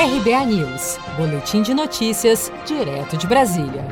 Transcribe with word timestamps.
RBA 0.00 0.46
News, 0.46 0.96
Boletim 1.16 1.60
de 1.60 1.74
Notícias, 1.74 2.52
direto 2.64 3.16
de 3.16 3.26
Brasília. 3.26 3.84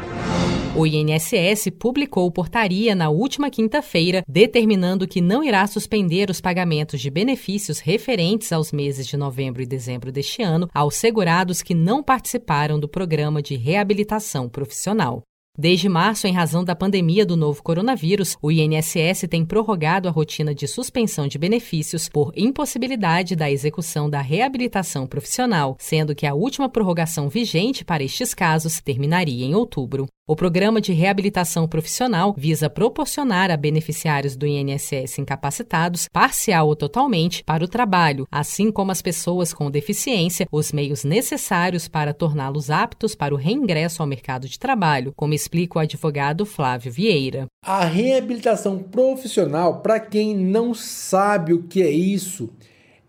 O 0.76 0.86
INSS 0.86 1.68
publicou 1.80 2.30
portaria 2.30 2.94
na 2.94 3.10
última 3.10 3.50
quinta-feira 3.50 4.22
determinando 4.28 5.08
que 5.08 5.20
não 5.20 5.42
irá 5.42 5.66
suspender 5.66 6.30
os 6.30 6.40
pagamentos 6.40 7.00
de 7.00 7.10
benefícios 7.10 7.80
referentes 7.80 8.52
aos 8.52 8.70
meses 8.70 9.08
de 9.08 9.16
novembro 9.16 9.60
e 9.60 9.66
dezembro 9.66 10.12
deste 10.12 10.44
ano 10.44 10.70
aos 10.72 10.94
segurados 10.94 11.60
que 11.60 11.74
não 11.74 12.04
participaram 12.04 12.78
do 12.78 12.88
programa 12.88 13.42
de 13.42 13.56
reabilitação 13.56 14.48
profissional. 14.48 15.24
Desde 15.58 15.88
março, 15.88 16.26
em 16.26 16.32
razão 16.32 16.62
da 16.62 16.76
pandemia 16.76 17.24
do 17.24 17.34
novo 17.34 17.62
coronavírus, 17.62 18.36
o 18.42 18.52
INSS 18.52 19.26
tem 19.28 19.42
prorrogado 19.42 20.06
a 20.06 20.10
rotina 20.10 20.54
de 20.54 20.68
suspensão 20.68 21.26
de 21.26 21.38
benefícios 21.38 22.10
por 22.10 22.30
impossibilidade 22.36 23.34
da 23.34 23.50
execução 23.50 24.10
da 24.10 24.20
reabilitação 24.20 25.06
profissional, 25.06 25.74
sendo 25.78 26.14
que 26.14 26.26
a 26.26 26.34
última 26.34 26.68
prorrogação 26.68 27.30
vigente 27.30 27.86
para 27.86 28.04
estes 28.04 28.34
casos 28.34 28.82
terminaria 28.82 29.46
em 29.46 29.54
outubro. 29.54 30.06
O 30.28 30.34
programa 30.34 30.80
de 30.80 30.92
reabilitação 30.92 31.68
profissional 31.68 32.34
visa 32.36 32.68
proporcionar 32.68 33.48
a 33.48 33.56
beneficiários 33.56 34.36
do 34.36 34.44
INSS 34.44 35.20
incapacitados, 35.20 36.08
parcial 36.12 36.66
ou 36.66 36.74
totalmente, 36.74 37.44
para 37.44 37.64
o 37.64 37.68
trabalho, 37.68 38.26
assim 38.28 38.72
como 38.72 38.90
as 38.90 39.00
pessoas 39.00 39.54
com 39.54 39.70
deficiência, 39.70 40.48
os 40.50 40.72
meios 40.72 41.04
necessários 41.04 41.86
para 41.86 42.12
torná-los 42.12 42.70
aptos 42.70 43.14
para 43.14 43.32
o 43.32 43.36
reingresso 43.36 44.02
ao 44.02 44.08
mercado 44.08 44.48
de 44.48 44.58
trabalho, 44.58 45.12
como 45.14 45.32
explica 45.32 45.78
o 45.78 45.82
advogado 45.82 46.44
Flávio 46.44 46.90
Vieira. 46.90 47.46
A 47.64 47.84
reabilitação 47.84 48.80
profissional, 48.80 49.80
para 49.80 50.00
quem 50.00 50.36
não 50.36 50.74
sabe 50.74 51.52
o 51.52 51.62
que 51.62 51.80
é 51.80 51.90
isso, 51.90 52.50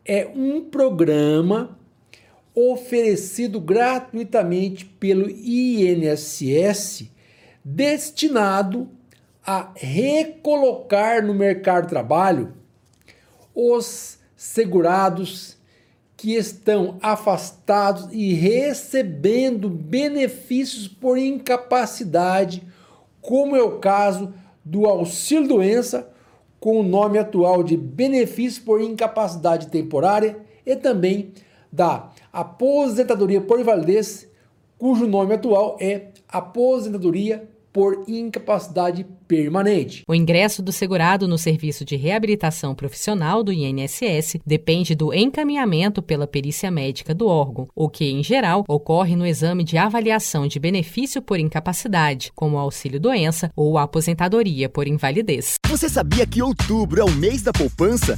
é 0.05 0.29
um 0.35 0.61
programa 0.61 1.79
oferecido 2.59 3.61
gratuitamente 3.61 4.83
pelo 4.83 5.29
INSS, 5.29 7.07
destinado 7.63 8.89
a 9.45 9.69
recolocar 9.75 11.23
no 11.23 11.35
mercado 11.35 11.83
de 11.83 11.89
trabalho 11.89 12.53
os 13.53 14.17
segurados 14.35 15.55
que 16.15 16.33
estão 16.33 16.97
afastados 16.99 18.09
e 18.11 18.33
recebendo 18.33 19.69
benefícios 19.69 20.87
por 20.87 21.15
incapacidade, 21.15 22.67
como 23.21 23.55
é 23.55 23.61
o 23.61 23.77
caso 23.77 24.33
do 24.65 24.87
auxílio 24.87 25.47
doença, 25.47 26.09
com 26.59 26.79
o 26.79 26.83
nome 26.83 27.19
atual 27.19 27.61
de 27.61 27.77
benefício 27.77 28.63
por 28.63 28.81
incapacidade 28.81 29.67
temporária 29.67 30.39
e 30.65 30.75
também 30.75 31.31
da 31.71 32.09
aposentadoria 32.31 33.41
por 33.41 33.59
invalidez, 33.59 34.29
cujo 34.77 35.07
nome 35.07 35.33
atual 35.33 35.77
é 35.79 36.09
aposentadoria 36.27 37.47
por 37.77 38.05
incapacidade 38.07 39.05
permanente. 39.27 40.01
O 40.07 40.15
ingresso 40.15 40.63
do 40.63 40.71
segurado 40.71 41.27
no 41.27 41.37
serviço 41.37 41.85
de 41.85 41.95
reabilitação 41.95 42.73
profissional 42.73 43.43
do 43.43 43.53
INSS 43.53 44.37
depende 44.43 44.95
do 44.95 45.13
encaminhamento 45.13 46.01
pela 46.01 46.25
perícia 46.25 46.71
médica 46.71 47.13
do 47.13 47.27
órgão, 47.27 47.67
o 47.75 47.87
que, 47.87 48.05
em 48.05 48.23
geral, 48.23 48.63
ocorre 48.67 49.15
no 49.15 49.27
exame 49.27 49.63
de 49.63 49.77
avaliação 49.77 50.47
de 50.47 50.59
benefício 50.59 51.21
por 51.21 51.39
incapacidade, 51.39 52.31
como 52.33 52.57
auxílio-doença 52.57 53.51
ou 53.55 53.77
aposentadoria 53.77 54.67
por 54.67 54.87
invalidez. 54.87 55.53
Você 55.67 55.87
sabia 55.87 56.25
que 56.25 56.41
outubro 56.41 56.99
é 56.99 57.03
o 57.03 57.11
mês 57.11 57.43
da 57.43 57.53
poupança? 57.53 58.17